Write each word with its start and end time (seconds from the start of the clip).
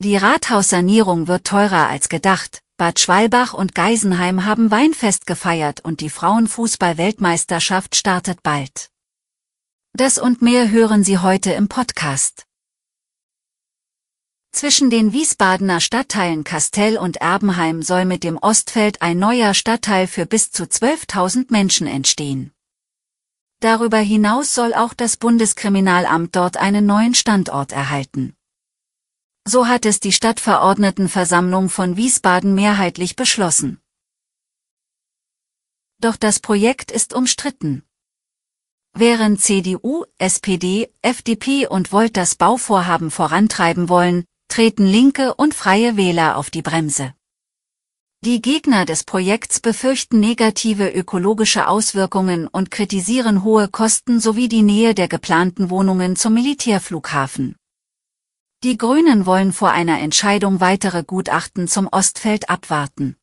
Die 0.00 0.16
Rathaussanierung 0.16 1.26
wird 1.26 1.44
teurer 1.44 1.88
als 1.88 2.08
gedacht. 2.08 2.62
Bad 2.76 3.00
Schwalbach 3.00 3.52
und 3.52 3.74
Geisenheim 3.74 4.44
haben 4.44 4.70
Weinfest 4.70 5.26
gefeiert 5.26 5.80
und 5.80 6.00
die 6.00 6.08
Frauenfußball-Weltmeisterschaft 6.08 7.96
startet 7.96 8.44
bald. 8.44 8.90
Das 9.94 10.18
und 10.18 10.40
mehr 10.40 10.70
hören 10.70 11.02
Sie 11.02 11.18
heute 11.18 11.50
im 11.50 11.66
Podcast. 11.66 12.46
Zwischen 14.52 14.88
den 14.88 15.12
Wiesbadener 15.12 15.80
Stadtteilen 15.80 16.44
Kastell 16.44 16.96
und 16.96 17.16
Erbenheim 17.16 17.82
soll 17.82 18.04
mit 18.04 18.22
dem 18.22 18.38
Ostfeld 18.38 19.02
ein 19.02 19.18
neuer 19.18 19.52
Stadtteil 19.52 20.06
für 20.06 20.26
bis 20.26 20.52
zu 20.52 20.62
12.000 20.62 21.46
Menschen 21.50 21.88
entstehen. 21.88 22.52
Darüber 23.58 23.98
hinaus 23.98 24.54
soll 24.54 24.74
auch 24.74 24.94
das 24.94 25.16
Bundeskriminalamt 25.16 26.36
dort 26.36 26.56
einen 26.56 26.86
neuen 26.86 27.16
Standort 27.16 27.72
erhalten. 27.72 28.37
So 29.50 29.66
hat 29.66 29.86
es 29.86 29.98
die 29.98 30.12
Stadtverordnetenversammlung 30.12 31.70
von 31.70 31.96
Wiesbaden 31.96 32.54
mehrheitlich 32.54 33.16
beschlossen. 33.16 33.80
Doch 36.02 36.16
das 36.16 36.38
Projekt 36.38 36.90
ist 36.90 37.14
umstritten. 37.14 37.82
Während 38.92 39.40
CDU, 39.40 40.04
SPD, 40.18 40.92
FDP 41.00 41.66
und 41.66 41.92
Volt 41.92 42.18
das 42.18 42.34
Bauvorhaben 42.34 43.10
vorantreiben 43.10 43.88
wollen, 43.88 44.26
treten 44.48 44.84
Linke 44.84 45.32
und 45.32 45.54
Freie 45.54 45.96
Wähler 45.96 46.36
auf 46.36 46.50
die 46.50 46.60
Bremse. 46.60 47.14
Die 48.26 48.42
Gegner 48.42 48.84
des 48.84 49.02
Projekts 49.04 49.60
befürchten 49.60 50.20
negative 50.20 50.90
ökologische 50.90 51.68
Auswirkungen 51.68 52.48
und 52.48 52.70
kritisieren 52.70 53.44
hohe 53.44 53.68
Kosten 53.68 54.20
sowie 54.20 54.48
die 54.48 54.62
Nähe 54.62 54.94
der 54.94 55.08
geplanten 55.08 55.70
Wohnungen 55.70 56.16
zum 56.16 56.34
Militärflughafen. 56.34 57.56
Die 58.64 58.76
Grünen 58.76 59.24
wollen 59.24 59.52
vor 59.52 59.70
einer 59.70 60.00
Entscheidung 60.00 60.58
weitere 60.58 61.04
Gutachten 61.04 61.68
zum 61.68 61.86
Ostfeld 61.86 62.50
abwarten. 62.50 63.16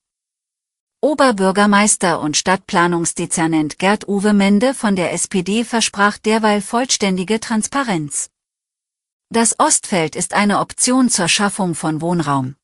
Oberbürgermeister 1.02 2.22
und 2.22 2.38
Stadtplanungsdezernent 2.38 3.78
Gerd-Uwe 3.78 4.32
Mende 4.32 4.74
von 4.74 4.96
der 4.96 5.12
SPD 5.12 5.66
versprach 5.66 6.18
derweil 6.18 6.62
vollständige 6.62 7.42
Transparenz. 7.42 8.30
Das 9.30 9.60
Ostfeld 9.60 10.16
ist 10.16 10.34
eine 10.34 10.60
Option 10.60 11.10
zur 11.10 11.28
Schaffung 11.28 11.76
von 11.76 12.00
Wohnraum. 12.00 12.56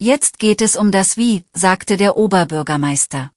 Jetzt 0.00 0.40
geht 0.40 0.62
es 0.62 0.74
um 0.74 0.90
das 0.90 1.16
Wie, 1.16 1.44
sagte 1.52 1.96
der 1.96 2.16
Oberbürgermeister. 2.16 3.30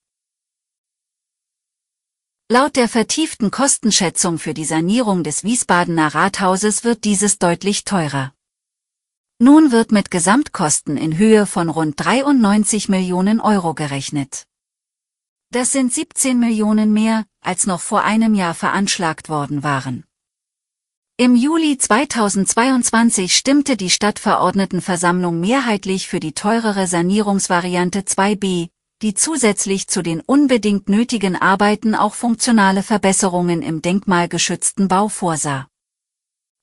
Laut 2.55 2.75
der 2.75 2.87
vertieften 2.87 3.49
Kostenschätzung 3.49 4.37
für 4.37 4.53
die 4.53 4.63
Sanierung 4.63 5.23
des 5.23 5.43
Wiesbadener 5.43 6.13
Rathauses 6.13 6.83
wird 6.83 7.03
dieses 7.03 7.39
deutlich 7.39 7.83
teurer. 7.83 8.31
Nun 9.39 9.71
wird 9.71 9.91
mit 9.91 10.11
Gesamtkosten 10.11 10.95
in 10.95 11.17
Höhe 11.17 11.47
von 11.47 11.67
rund 11.67 11.95
93 11.97 12.89
Millionen 12.89 13.39
Euro 13.39 13.73
gerechnet. 13.73 14.45
Das 15.49 15.71
sind 15.71 15.91
17 15.91 16.39
Millionen 16.39 16.93
mehr, 16.93 17.25
als 17.41 17.65
noch 17.65 17.81
vor 17.81 18.03
einem 18.03 18.35
Jahr 18.35 18.53
veranschlagt 18.53 19.29
worden 19.29 19.63
waren. 19.63 20.03
Im 21.17 21.35
Juli 21.35 21.79
2022 21.79 23.35
stimmte 23.35 23.77
die 23.77 23.89
Stadtverordnetenversammlung 23.89 25.39
mehrheitlich 25.39 26.07
für 26.07 26.19
die 26.19 26.33
teurere 26.33 26.85
Sanierungsvariante 26.85 28.01
2b, 28.01 28.69
die 29.03 29.13
zusätzlich 29.13 29.87
zu 29.87 30.01
den 30.01 30.21
unbedingt 30.21 30.87
nötigen 30.87 31.35
Arbeiten 31.35 31.93
auch 31.93 32.13
funktionale 32.13 32.83
Verbesserungen 32.83 33.61
im 33.61 33.81
denkmalgeschützten 33.81 34.87
Bau 34.87 35.09
vorsah. 35.09 35.67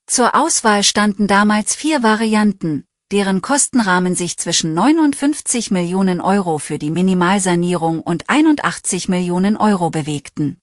Zur 0.07 0.35
Auswahl 0.35 0.83
standen 0.83 1.27
damals 1.27 1.75
vier 1.75 2.03
Varianten, 2.03 2.85
deren 3.13 3.43
Kostenrahmen 3.43 4.15
sich 4.15 4.39
zwischen 4.39 4.73
59 4.73 5.71
Millionen 5.71 6.23
Euro 6.23 6.59
für 6.59 6.79
die 6.79 6.91
Minimalsanierung 6.91 8.01
und 8.01 8.29
81 8.29 9.09
Millionen 9.09 9.59
Euro 9.59 9.91
bewegten. 9.91 10.59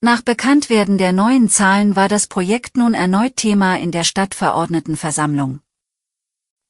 Nach 0.00 0.22
Bekanntwerden 0.22 0.96
der 0.96 1.12
neuen 1.12 1.48
Zahlen 1.48 1.96
war 1.96 2.08
das 2.08 2.28
Projekt 2.28 2.76
nun 2.76 2.94
erneut 2.94 3.34
Thema 3.34 3.76
in 3.76 3.90
der 3.90 4.04
Stadtverordnetenversammlung. 4.04 5.60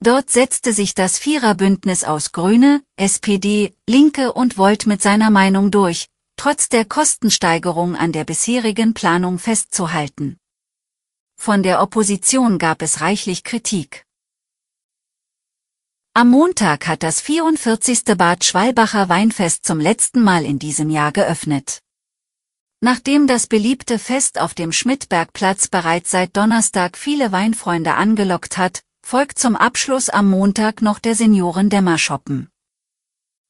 Dort 0.01 0.31
setzte 0.31 0.73
sich 0.73 0.95
das 0.95 1.19
Viererbündnis 1.19 2.05
aus 2.05 2.31
Grüne, 2.31 2.83
SPD, 2.97 3.75
Linke 3.89 4.33
und 4.33 4.57
Volt 4.57 4.87
mit 4.87 5.03
seiner 5.03 5.31
Meinung 5.31 5.73
durch, 5.73 6.09
trotz 6.37 6.69
der 6.69 6.85
Kostensteigerung 6.85 7.97
an 7.97 8.13
der 8.13 8.25
bisherigen 8.25 8.95
Planung 8.95 9.41
festzuhalten. 9.41 10.39
Von 11.37 11.65
der 11.65 11.83
Opposition 11.83 12.59
gab 12.59 12.81
es 12.81 13.01
reichlich 13.01 13.43
Kritik. 13.43 14.05
Am 16.15 16.31
Montag 16.31 16.87
hat 16.87 17.03
das 17.03 17.21
44. 17.21 18.05
Bad 18.17 18.45
Schwalbacher 18.45 19.09
Weinfest 19.09 19.65
zum 19.65 19.81
letzten 19.81 20.23
Mal 20.23 20.45
in 20.45 20.61
diesem 20.61 20.91
Jahr 20.91 21.11
geöffnet. 21.11 21.81
Nachdem 22.81 23.27
das 23.27 23.49
beliebte 23.49 23.99
Fest 23.99 24.41
auf 24.41 24.55
dem 24.55 24.71
Schmidbergplatz 24.71 25.67
bereits 25.67 26.13
seit 26.13 26.37
Donnerstag 26.37 26.97
viele 26.97 27.33
Weinfreunde 27.33 27.95
angelockt 27.95 28.59
hat, 28.59 28.85
folgt 29.09 29.39
zum 29.39 29.57
Abschluss 29.57 30.11
am 30.11 30.29
Montag 30.29 30.83
noch 30.83 30.99
der 30.99 31.15
Seniorendämmershoppen. 31.15 32.51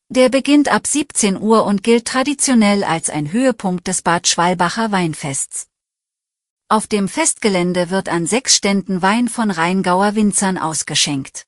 Der 0.09 0.29
beginnt 0.29 0.69
ab 0.69 0.87
17 0.87 1.37
Uhr 1.37 1.65
und 1.65 1.83
gilt 1.83 2.05
traditionell 2.05 2.85
als 2.85 3.11
ein 3.11 3.33
Höhepunkt 3.33 3.89
des 3.89 4.03
Bad 4.03 4.29
Schwalbacher 4.29 4.93
Weinfests. 4.93 5.67
Auf 6.69 6.87
dem 6.87 7.09
Festgelände 7.09 7.91
wird 7.91 8.09
an 8.09 8.25
sechs 8.25 8.55
Ständen 8.55 9.03
Wein 9.03 9.27
von 9.27 9.51
Rheingauer 9.51 10.15
Winzern 10.15 10.59
ausgeschenkt. 10.59 11.45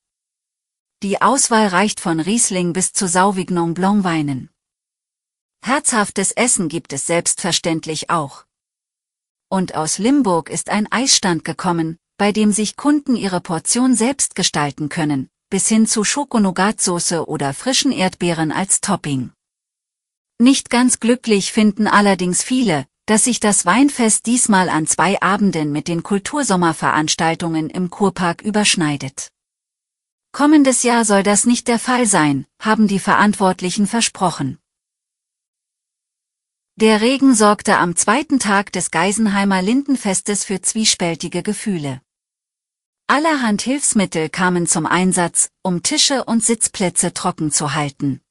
Die 1.03 1.21
Auswahl 1.21 1.67
reicht 1.67 2.01
von 2.01 2.19
Riesling 2.19 2.73
bis 2.73 2.91
zu 2.91 3.07
Sauvignon 3.07 3.73
Blanc 3.73 4.03
Weinen. 4.03 4.49
Herzhaftes 5.63 6.33
Essen 6.33 6.67
gibt 6.67 6.91
es 6.91 7.05
selbstverständlich 7.05 8.09
auch. 8.09 8.43
Und 9.47 9.75
aus 9.75 9.99
Limburg 9.99 10.49
ist 10.49 10.69
ein 10.69 10.91
Eisstand 10.91 11.45
gekommen, 11.45 11.97
bei 12.21 12.31
dem 12.31 12.51
sich 12.51 12.75
Kunden 12.75 13.15
ihre 13.15 13.41
Portion 13.41 13.95
selbst 13.95 14.35
gestalten 14.35 14.89
können, 14.89 15.27
bis 15.49 15.67
hin 15.67 15.87
zu 15.87 16.03
Schokonougat-Soße 16.03 17.25
oder 17.27 17.51
frischen 17.51 17.91
Erdbeeren 17.91 18.51
als 18.51 18.79
Topping. 18.79 19.31
Nicht 20.37 20.69
ganz 20.69 20.99
glücklich 20.99 21.51
finden 21.51 21.87
allerdings 21.87 22.43
viele, 22.43 22.85
dass 23.07 23.23
sich 23.23 23.39
das 23.39 23.65
Weinfest 23.65 24.27
diesmal 24.27 24.69
an 24.69 24.85
zwei 24.85 25.19
Abenden 25.19 25.71
mit 25.71 25.87
den 25.87 26.03
Kultursommerveranstaltungen 26.03 27.71
im 27.71 27.89
Kurpark 27.89 28.43
überschneidet. 28.43 29.29
Kommendes 30.31 30.83
Jahr 30.83 31.05
soll 31.05 31.23
das 31.23 31.47
nicht 31.47 31.67
der 31.67 31.79
Fall 31.79 32.05
sein, 32.05 32.45
haben 32.59 32.87
die 32.87 32.99
Verantwortlichen 32.99 33.87
versprochen. 33.87 34.59
Der 36.75 37.01
Regen 37.01 37.33
sorgte 37.33 37.79
am 37.79 37.95
zweiten 37.95 38.37
Tag 38.37 38.71
des 38.71 38.91
Geisenheimer 38.91 39.63
Lindenfestes 39.63 40.43
für 40.43 40.61
zwiespältige 40.61 41.41
Gefühle. 41.41 41.99
Allerhand 43.13 43.61
Hilfsmittel 43.61 44.29
kamen 44.29 44.67
zum 44.67 44.85
Einsatz, 44.85 45.49
um 45.63 45.83
Tische 45.83 46.23
und 46.23 46.45
Sitzplätze 46.45 47.13
trocken 47.13 47.51
zu 47.51 47.73
halten. 47.73 48.21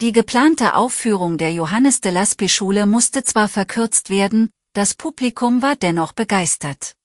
Die 0.00 0.10
geplante 0.10 0.74
Aufführung 0.74 1.38
der 1.38 1.52
Johannes 1.52 2.00
de 2.00 2.10
Laspi 2.10 2.48
Schule 2.48 2.86
musste 2.86 3.22
zwar 3.22 3.46
verkürzt 3.46 4.10
werden, 4.10 4.50
das 4.72 4.94
Publikum 4.94 5.62
war 5.62 5.76
dennoch 5.76 6.10
begeistert. 6.10 6.96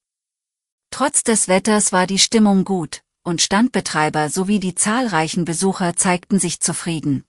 Trotz 0.89 1.21
des 1.21 1.47
Wetters 1.47 1.91
war 1.91 2.07
die 2.07 2.17
Stimmung 2.17 2.65
gut, 2.65 3.03
und 3.23 3.43
Standbetreiber 3.43 4.31
sowie 4.31 4.59
die 4.59 4.73
zahlreichen 4.73 5.45
Besucher 5.45 5.95
zeigten 5.95 6.39
sich 6.39 6.59
zufrieden. 6.59 7.23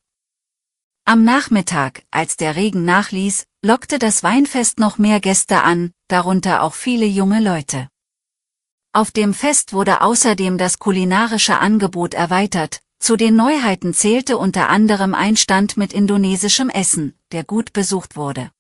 Am 1.05 1.23
Nachmittag, 1.23 2.03
als 2.11 2.39
der 2.39 2.57
Regen 2.57 2.87
nachließ, 2.87 3.45
lockte 3.63 3.99
das 3.99 4.23
Weinfest 4.23 4.79
noch 4.79 4.97
mehr 4.97 5.21
Gäste 5.21 5.61
an, 5.61 5.93
darunter 6.09 6.63
auch 6.63 6.73
viele 6.73 7.05
junge 7.05 7.41
Leute. 7.41 7.91
Auf 8.95 9.11
dem 9.11 9.35
Fest 9.35 9.73
wurde 9.73 10.03
außerdem 10.03 10.57
das 10.57 10.79
kulinarische 10.79 11.59
Angebot 11.59 12.15
erweitert, 12.15 12.81
zu 13.01 13.17
den 13.17 13.35
Neuheiten 13.35 13.93
zählte 13.93 14.39
unter 14.39 14.69
anderem 14.69 15.15
ein 15.15 15.37
Stand 15.37 15.77
mit 15.77 15.93
indonesischem 15.93 16.71
Essen, 16.71 17.19
der 17.33 17.43
gut 17.43 17.73
besucht 17.73 18.15
wurde. 18.15 18.53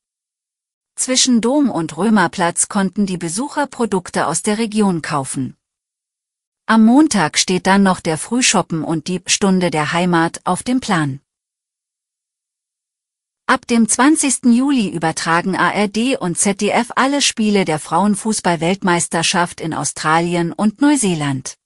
Zwischen 0.97 1.41
Dom 1.41 1.71
und 1.71 1.97
Römerplatz 1.97 2.69
konnten 2.69 3.07
die 3.07 3.17
Besucher 3.17 3.69
Produkte 3.69 4.27
aus 4.27 4.43
der 4.43 4.59
Region 4.59 5.03
kaufen. 5.03 5.57
Am 6.67 6.85
Montag 6.85 7.39
steht 7.39 7.69
dann 7.69 7.85
noch 7.85 8.01
der 8.01 8.19
Frühschoppen 8.19 8.83
und 8.83 9.07
die 9.07 9.23
Stunde 9.27 9.71
der 9.71 9.93
Heimat 9.93 10.41
auf 10.43 10.65
dem 10.65 10.81
Plan. 10.81 11.21
Ab 13.47 13.67
dem 13.67 13.87
20. 13.87 14.47
Juli 14.47 14.89
übertragen 14.89 15.55
ARD 15.55 16.17
und 16.19 16.39
ZDF 16.39 16.93
alle 16.97 17.21
Spiele 17.21 17.67
der 17.67 17.79
Frauenfußball-Weltmeisterschaft 17.79 19.61
in 19.61 19.75
Australien 19.75 20.55
und 20.55 20.81
Neuseeland. 20.81 21.59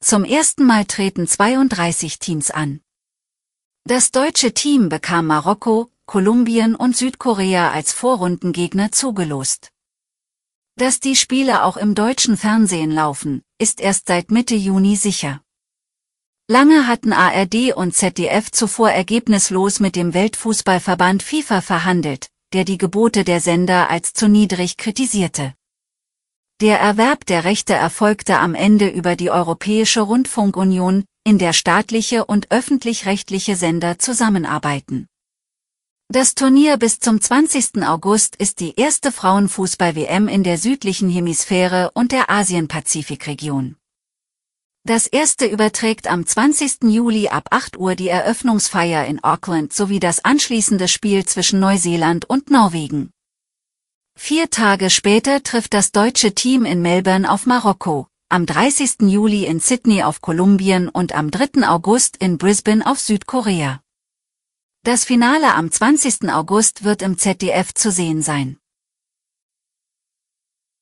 Zum 0.00 0.24
ersten 0.24 0.66
Mal 0.66 0.84
treten 0.84 1.26
32 1.26 2.18
Teams 2.18 2.50
an. 2.50 2.82
Das 3.84 4.10
deutsche 4.10 4.52
Team 4.52 4.90
bekam 4.90 5.28
Marokko, 5.28 5.90
Kolumbien 6.04 6.74
und 6.74 6.94
Südkorea 6.94 7.70
als 7.70 7.94
Vorrundengegner 7.94 8.92
zugelost. 8.92 9.70
Dass 10.76 11.00
die 11.00 11.16
Spiele 11.16 11.64
auch 11.64 11.78
im 11.78 11.94
deutschen 11.94 12.36
Fernsehen 12.36 12.90
laufen, 12.90 13.42
ist 13.58 13.80
erst 13.80 14.08
seit 14.08 14.30
Mitte 14.30 14.56
Juni 14.56 14.96
sicher. 14.96 15.41
Lange 16.48 16.88
hatten 16.88 17.12
ARD 17.12 17.72
und 17.74 17.94
ZDF 17.94 18.50
zuvor 18.50 18.90
ergebnislos 18.90 19.78
mit 19.78 19.94
dem 19.94 20.12
Weltfußballverband 20.12 21.22
FIFA 21.22 21.60
verhandelt, 21.60 22.28
der 22.52 22.64
die 22.64 22.78
Gebote 22.78 23.24
der 23.24 23.40
Sender 23.40 23.88
als 23.90 24.12
zu 24.12 24.28
niedrig 24.28 24.76
kritisierte. 24.76 25.54
Der 26.60 26.80
Erwerb 26.80 27.26
der 27.26 27.44
Rechte 27.44 27.74
erfolgte 27.74 28.38
am 28.38 28.54
Ende 28.54 28.88
über 28.88 29.16
die 29.16 29.30
Europäische 29.30 30.00
Rundfunkunion, 30.00 31.04
in 31.24 31.38
der 31.38 31.52
staatliche 31.52 32.24
und 32.24 32.50
öffentlich-rechtliche 32.50 33.56
Sender 33.56 33.98
zusammenarbeiten. 33.98 35.06
Das 36.08 36.34
Turnier 36.34 36.76
bis 36.76 36.98
zum 36.98 37.20
20. 37.20 37.84
August 37.86 38.36
ist 38.36 38.60
die 38.60 38.74
erste 38.76 39.12
Frauenfußball-WM 39.12 40.28
in 40.28 40.42
der 40.42 40.58
südlichen 40.58 41.08
Hemisphäre 41.08 41.90
und 41.94 42.12
der 42.12 42.28
Asien-Pazifik-Region. 42.28 43.76
Das 44.84 45.06
erste 45.06 45.46
überträgt 45.46 46.08
am 46.08 46.26
20. 46.26 46.90
Juli 46.90 47.28
ab 47.28 47.46
8 47.52 47.76
Uhr 47.76 47.94
die 47.94 48.08
Eröffnungsfeier 48.08 49.06
in 49.06 49.22
Auckland 49.22 49.72
sowie 49.72 50.00
das 50.00 50.24
anschließende 50.24 50.88
Spiel 50.88 51.24
zwischen 51.24 51.60
Neuseeland 51.60 52.28
und 52.28 52.50
Norwegen. 52.50 53.10
Vier 54.18 54.50
Tage 54.50 54.90
später 54.90 55.44
trifft 55.44 55.72
das 55.72 55.92
deutsche 55.92 56.34
Team 56.34 56.64
in 56.64 56.82
Melbourne 56.82 57.30
auf 57.30 57.46
Marokko, 57.46 58.08
am 58.28 58.44
30. 58.44 59.02
Juli 59.02 59.46
in 59.46 59.60
Sydney 59.60 60.02
auf 60.02 60.20
Kolumbien 60.20 60.88
und 60.88 61.14
am 61.14 61.30
3. 61.30 61.68
August 61.68 62.16
in 62.16 62.36
Brisbane 62.36 62.84
auf 62.84 62.98
Südkorea. 62.98 63.80
Das 64.82 65.04
Finale 65.04 65.54
am 65.54 65.70
20. 65.70 66.28
August 66.28 66.82
wird 66.82 67.02
im 67.02 67.18
ZDF 67.18 67.72
zu 67.72 67.92
sehen 67.92 68.20
sein. 68.20 68.58